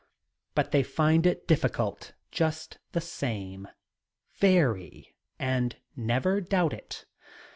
[0.55, 3.67] But they find it difficult, just them same
[4.33, 7.05] very, and never doubt it.